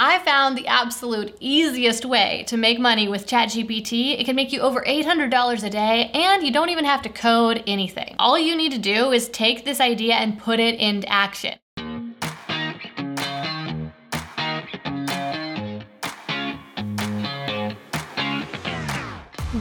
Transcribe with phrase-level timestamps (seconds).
[0.00, 4.16] I found the absolute easiest way to make money with ChatGPT.
[4.20, 7.64] It can make you over $800 a day, and you don't even have to code
[7.66, 8.14] anything.
[8.20, 11.58] All you need to do is take this idea and put it into action.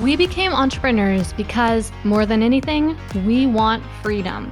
[0.04, 2.96] We became entrepreneurs because, more than anything,
[3.26, 4.52] we want freedom.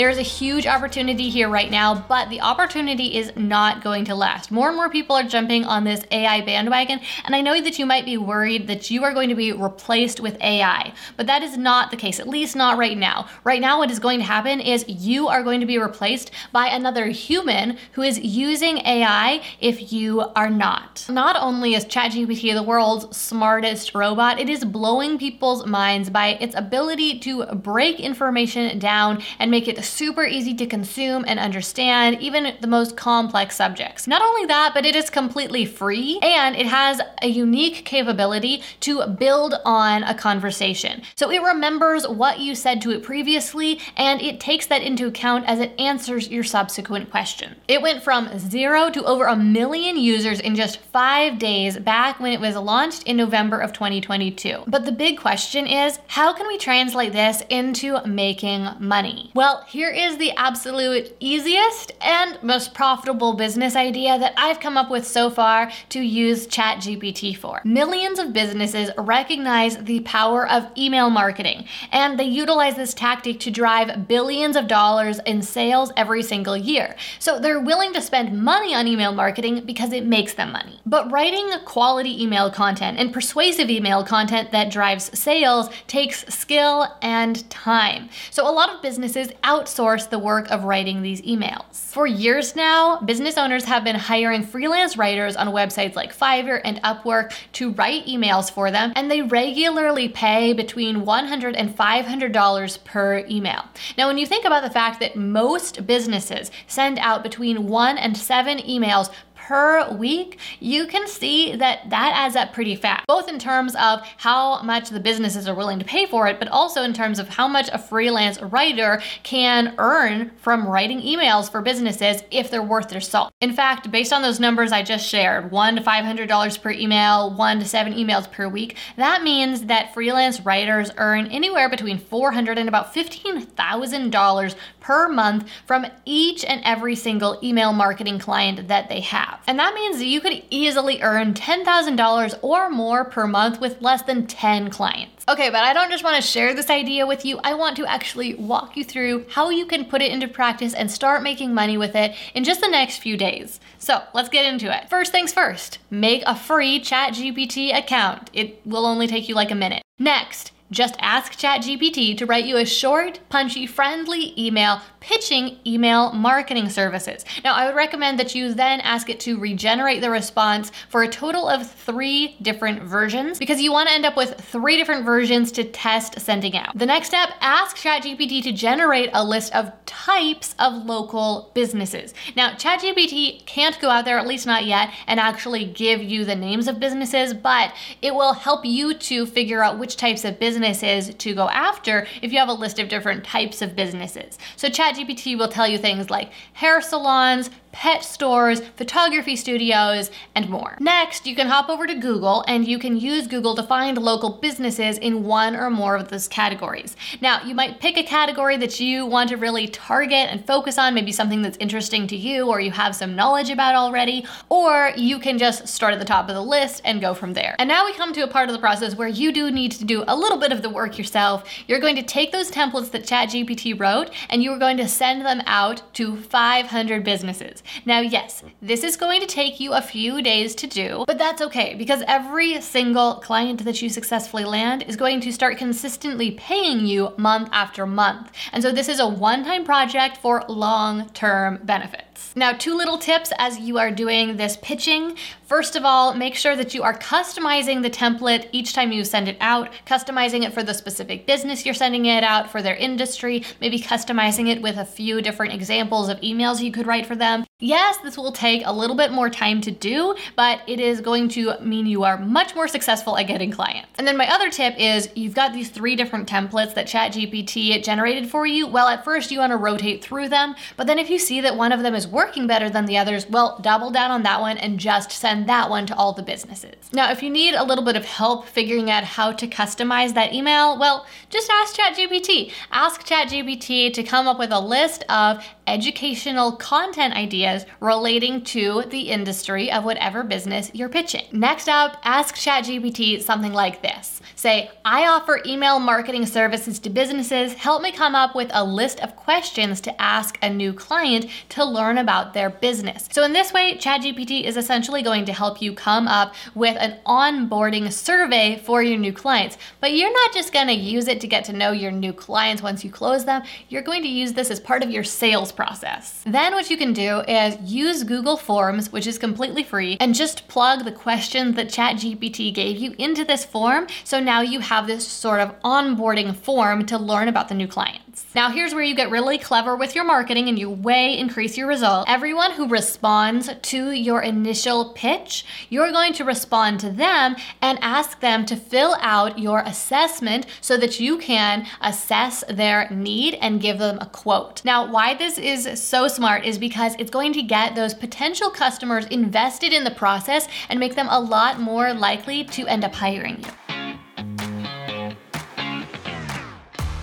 [0.00, 4.14] There is a huge opportunity here right now, but the opportunity is not going to
[4.14, 4.50] last.
[4.50, 7.84] More and more people are jumping on this AI bandwagon, and I know that you
[7.84, 11.58] might be worried that you are going to be replaced with AI, but that is
[11.58, 13.28] not the case, at least not right now.
[13.44, 16.68] Right now, what is going to happen is you are going to be replaced by
[16.68, 21.04] another human who is using AI if you are not.
[21.10, 26.54] Not only is ChatGPT the world's smartest robot, it is blowing people's minds by its
[26.54, 32.56] ability to break information down and make it super easy to consume and understand, even
[32.60, 34.06] the most complex subjects.
[34.06, 39.06] Not only that, but it is completely free and it has a unique capability to
[39.06, 41.02] build on a conversation.
[41.16, 45.46] So it remembers what you said to it previously and it takes that into account
[45.46, 47.56] as it answers your subsequent question.
[47.68, 52.32] It went from zero to over a million users in just five days back when
[52.32, 54.64] it was launched in November of 2022.
[54.66, 59.30] But the big question is how can we translate this into making money?
[59.34, 64.90] Well, here is the absolute easiest and most profitable business idea that I've come up
[64.90, 67.60] with so far to use ChatGPT for.
[67.64, 73.52] Millions of businesses recognize the power of email marketing, and they utilize this tactic to
[73.52, 76.96] drive billions of dollars in sales every single year.
[77.20, 80.80] So they're willing to spend money on email marketing because it makes them money.
[80.84, 87.48] But writing quality email content and persuasive email content that drives sales takes skill and
[87.50, 88.08] time.
[88.32, 91.74] So a lot of businesses out outsource the work of writing these emails.
[91.74, 96.82] For years now, business owners have been hiring freelance writers on websites like Fiverr and
[96.82, 103.18] Upwork to write emails for them, and they regularly pay between $100 and $500 per
[103.28, 103.64] email.
[103.98, 108.16] Now, when you think about the fact that most businesses send out between one and
[108.16, 109.10] seven emails
[109.50, 114.00] per week, you can see that that adds up pretty fast, both in terms of
[114.18, 117.28] how much the businesses are willing to pay for it, but also in terms of
[117.28, 122.90] how much a freelance writer can earn from writing emails for businesses if they're worth
[122.90, 123.32] their salt.
[123.40, 127.58] In fact, based on those numbers I just shared, one to $500 per email, one
[127.58, 132.68] to seven emails per week, that means that freelance writers earn anywhere between 400 and
[132.68, 139.39] about $15,000 per month from each and every single email marketing client that they have.
[139.46, 144.02] And that means that you could easily earn $10,000 or more per month with less
[144.02, 145.24] than 10 clients.
[145.28, 147.38] Okay, but I don't just want to share this idea with you.
[147.44, 150.90] I want to actually walk you through how you can put it into practice and
[150.90, 153.60] start making money with it in just the next few days.
[153.78, 154.88] So let's get into it.
[154.88, 158.30] First things first, make a free ChatGPT account.
[158.32, 159.82] It will only take you like a minute.
[159.98, 166.68] Next, just ask ChatGPT to write you a short, punchy, friendly email pitching email marketing
[166.68, 167.24] services.
[167.42, 171.08] Now, I would recommend that you then ask it to regenerate the response for a
[171.08, 175.52] total of three different versions because you want to end up with three different versions
[175.52, 176.78] to test sending out.
[176.78, 182.12] The next step, ask ChatGPT to generate a list of types of local businesses.
[182.36, 186.36] Now, ChatGPT can't go out there, at least not yet, and actually give you the
[186.36, 190.59] names of businesses, but it will help you to figure out which types of businesses
[190.60, 194.38] businesses to go after if you have a list of different types of businesses.
[194.56, 200.76] So ChatGPT will tell you things like hair salons, pet stores, photography studios, and more.
[200.80, 204.30] Next, you can hop over to Google and you can use Google to find local
[204.30, 206.96] businesses in one or more of those categories.
[207.20, 210.94] Now, you might pick a category that you want to really target and focus on,
[210.94, 215.18] maybe something that's interesting to you or you have some knowledge about already, or you
[215.18, 217.54] can just start at the top of the list and go from there.
[217.58, 219.84] And now we come to a part of the process where you do need to
[219.84, 221.44] do a little bit of the work yourself.
[221.66, 225.24] You're going to take those templates that ChatGPT wrote and you are going to send
[225.24, 227.62] them out to 500 businesses.
[227.84, 231.42] Now, yes, this is going to take you a few days to do, but that's
[231.42, 236.86] okay because every single client that you successfully land is going to start consistently paying
[236.86, 238.30] you month after month.
[238.52, 242.09] And so this is a one time project for long term benefits.
[242.36, 245.16] Now, two little tips as you are doing this pitching.
[245.44, 249.26] First of all, make sure that you are customizing the template each time you send
[249.26, 253.44] it out, customizing it for the specific business you're sending it out, for their industry,
[253.60, 257.44] maybe customizing it with a few different examples of emails you could write for them.
[257.58, 261.28] Yes, this will take a little bit more time to do, but it is going
[261.30, 263.90] to mean you are much more successful at getting clients.
[263.98, 268.30] And then my other tip is you've got these three different templates that ChatGPT generated
[268.30, 268.66] for you.
[268.66, 271.56] Well, at first you want to rotate through them, but then if you see that
[271.56, 274.58] one of them is working better than the others, well, double down on that one
[274.58, 276.74] and just send that one to all the businesses.
[276.92, 280.32] Now, if you need a little bit of help figuring out how to customize that
[280.32, 282.52] email, well, just ask ChatGPT.
[282.70, 289.02] Ask ChatGPT to come up with a list of educational content ideas relating to the
[289.02, 291.24] industry of whatever business you're pitching.
[291.32, 294.20] Next up, ask ChatGPT something like this.
[294.34, 297.54] Say, I offer email marketing services to businesses.
[297.54, 301.64] Help me come up with a list of questions to ask a new client to
[301.64, 303.08] learn about their business.
[303.12, 306.98] So, in this way, ChatGPT is essentially going to help you come up with an
[307.06, 309.56] onboarding survey for your new clients.
[309.80, 312.62] But you're not just going to use it to get to know your new clients
[312.62, 316.22] once you close them, you're going to use this as part of your sales process.
[316.26, 320.48] Then what you can do is use Google Forms, which is completely free, and just
[320.48, 323.86] plug the questions that ChatGPT gave you into this form.
[324.04, 327.68] So now you have this sort of onboarding form to learn about the new
[328.10, 328.34] clients.
[328.34, 331.68] Now here's where you get really clever with your marketing and you way increase your
[331.68, 332.08] result.
[332.08, 338.20] Everyone who responds to your initial pitch, you're going to respond to them and ask
[338.20, 343.78] them to fill out your assessment so that you can assess their need and give
[343.78, 344.64] them a quote.
[344.64, 348.50] Now, why this is is so smart is because it's going to get those potential
[348.50, 352.94] customers invested in the process and make them a lot more likely to end up
[352.94, 353.59] hiring you.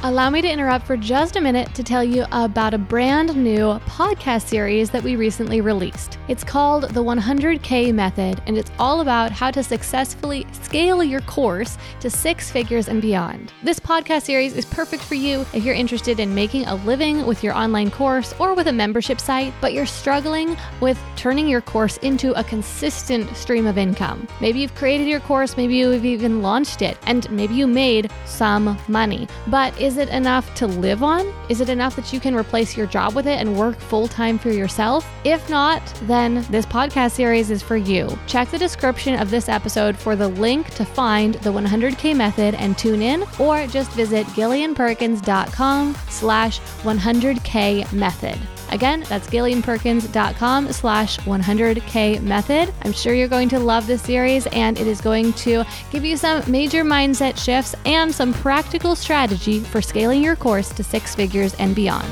[0.03, 3.79] Allow me to interrupt for just a minute to tell you about a brand new
[3.87, 6.19] podcast series that we recently released.
[6.27, 11.79] It's called The 100K Method, and it's all about how to successfully scale your course
[12.01, 13.51] to six figures and beyond.
[13.63, 17.43] This podcast series is perfect for you if you're interested in making a living with
[17.43, 21.97] your online course or with a membership site, but you're struggling with turning your course
[21.97, 24.27] into a consistent stream of income.
[24.41, 28.77] Maybe you've created your course, maybe you've even launched it, and maybe you made some
[28.87, 31.33] money, but is it enough to live on?
[31.47, 34.37] Is it enough that you can replace your job with it and work full time
[34.37, 35.09] for yourself?
[35.23, 38.19] If not, then this podcast series is for you.
[38.27, 42.77] Check the description of this episode for the link to find the 100K method and
[42.77, 48.37] tune in, or just visit gillianperkins.com slash 100K method.
[48.69, 52.73] Again, that's gillianperkins.com slash 100k method.
[52.83, 56.17] I'm sure you're going to love this series and it is going to give you
[56.17, 61.53] some major mindset shifts and some practical strategy for scaling your course to six figures
[61.55, 62.07] and beyond.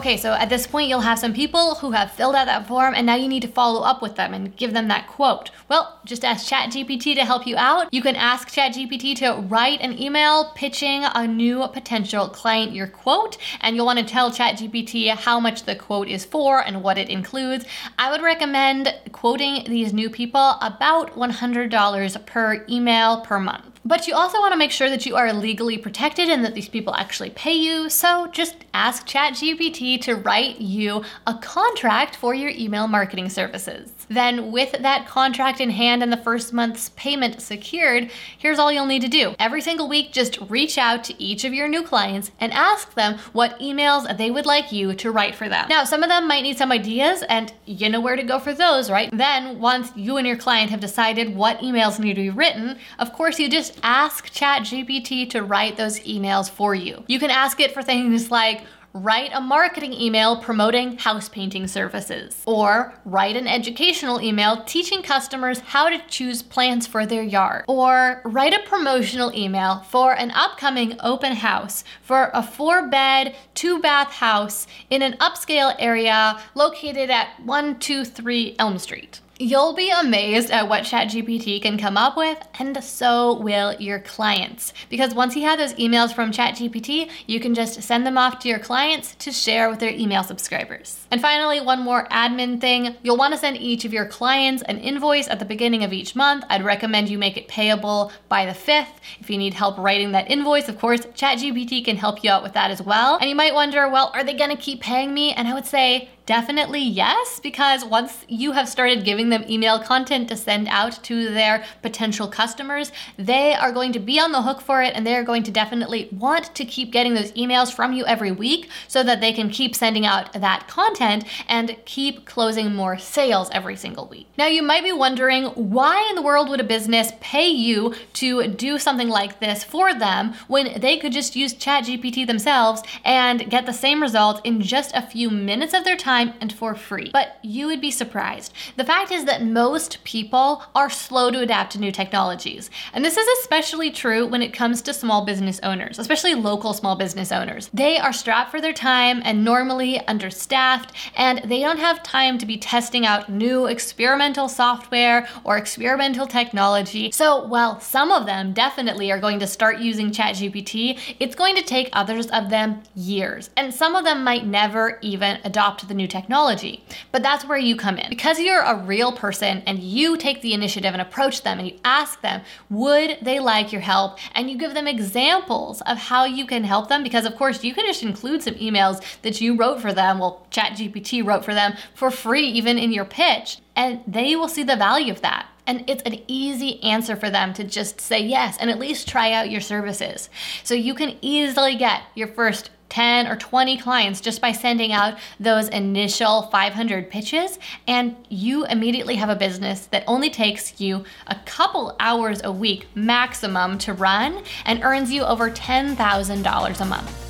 [0.00, 2.94] Okay, so at this point, you'll have some people who have filled out that form,
[2.94, 5.50] and now you need to follow up with them and give them that quote.
[5.68, 7.92] Well, just ask ChatGPT to help you out.
[7.92, 13.36] You can ask ChatGPT to write an email pitching a new potential client your quote,
[13.60, 17.10] and you'll want to tell ChatGPT how much the quote is for and what it
[17.10, 17.66] includes.
[17.98, 23.79] I would recommend quoting these new people about $100 per email per month.
[23.84, 26.68] But you also want to make sure that you are legally protected and that these
[26.68, 27.88] people actually pay you.
[27.88, 33.92] So just ask ChatGPT to write you a contract for your email marketing services.
[34.10, 38.86] Then, with that contract in hand and the first month's payment secured, here's all you'll
[38.86, 39.36] need to do.
[39.38, 43.18] Every single week, just reach out to each of your new clients and ask them
[43.32, 45.68] what emails they would like you to write for them.
[45.68, 48.52] Now, some of them might need some ideas, and you know where to go for
[48.52, 49.16] those, right?
[49.16, 53.12] Then, once you and your client have decided what emails need to be written, of
[53.12, 57.04] course, you just ask ChatGPT to write those emails for you.
[57.06, 58.62] You can ask it for things like,
[58.92, 65.60] write a marketing email promoting house painting services, or write an educational email teaching customers
[65.60, 70.96] how to choose plants for their yard, or write a promotional email for an upcoming
[71.00, 77.28] open house for a four bed, two bath house in an upscale area located at
[77.44, 79.20] 123 Elm Street.
[79.42, 84.74] You'll be amazed at what ChatGPT can come up with, and so will your clients.
[84.90, 88.50] Because once you have those emails from ChatGPT, you can just send them off to
[88.50, 91.06] your clients to share with their email subscribers.
[91.10, 94.76] And finally, one more admin thing you'll want to send each of your clients an
[94.76, 96.44] invoice at the beginning of each month.
[96.50, 98.92] I'd recommend you make it payable by the 5th.
[99.20, 102.52] If you need help writing that invoice, of course, ChatGPT can help you out with
[102.52, 103.16] that as well.
[103.16, 105.32] And you might wonder, well, are they going to keep paying me?
[105.32, 110.28] And I would say, Definitely yes, because once you have started giving them email content
[110.28, 114.60] to send out to their potential customers, they are going to be on the hook
[114.60, 118.06] for it and they're going to definitely want to keep getting those emails from you
[118.06, 122.96] every week so that they can keep sending out that content and keep closing more
[122.96, 124.28] sales every single week.
[124.38, 128.46] Now, you might be wondering why in the world would a business pay you to
[128.46, 133.66] do something like this for them when they could just use ChatGPT themselves and get
[133.66, 137.10] the same result in just a few minutes of their time and for free.
[137.12, 138.52] But you would be surprised.
[138.76, 142.70] The fact is that most people are slow to adapt to new technologies.
[142.92, 146.96] And this is especially true when it comes to small business owners, especially local small
[146.96, 147.70] business owners.
[147.72, 152.46] They are strapped for their time and normally understaffed, and they don't have time to
[152.46, 157.10] be testing out new experimental software or experimental technology.
[157.12, 161.62] So, while some of them definitely are going to start using ChatGPT, it's going to
[161.62, 163.50] take others of them years.
[163.56, 166.82] And some of them might never even adopt the new technology.
[167.12, 168.08] But that's where you come in.
[168.08, 171.78] Because you're a real person and you take the initiative and approach them and you
[171.84, 174.18] ask them, would they like your help?
[174.34, 177.02] And you give them examples of how you can help them.
[177.02, 180.46] Because, of course, you can just include some emails that you wrote for them, well,
[180.50, 184.76] ChatGPT wrote for them for free, even in your pitch, and they will see the
[184.76, 185.46] value of that.
[185.66, 189.32] And it's an easy answer for them to just say yes and at least try
[189.32, 190.28] out your services.
[190.64, 195.18] So you can easily get your first 10 or 20 clients just by sending out
[195.38, 201.36] those initial 500 pitches, and you immediately have a business that only takes you a
[201.46, 207.26] couple hours a week maximum to run and earns you over $10,000 a month.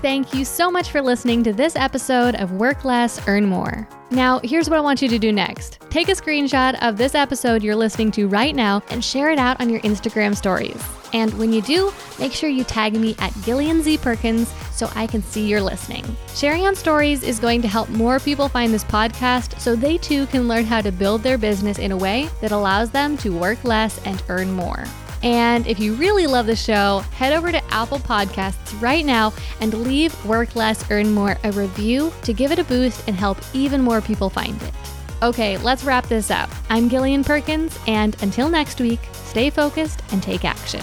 [0.00, 3.86] Thank you so much for listening to this episode of Work Less, Earn More.
[4.10, 7.62] Now, here's what I want you to do next take a screenshot of this episode
[7.62, 10.82] you're listening to right now and share it out on your Instagram stories.
[11.12, 15.06] And when you do, make sure you tag me at Gillian Z Perkins so I
[15.06, 16.04] can see you're listening.
[16.34, 20.26] Sharing on stories is going to help more people find this podcast so they too
[20.26, 23.62] can learn how to build their business in a way that allows them to work
[23.64, 24.84] less and earn more.
[25.22, 29.74] And if you really love the show, head over to Apple Podcasts right now and
[29.74, 33.82] leave Work Less, Earn More a review to give it a boost and help even
[33.82, 34.72] more people find it.
[35.22, 36.48] Okay, let's wrap this up.
[36.70, 40.80] I'm Gillian Perkins, and until next week, stay focused and take action.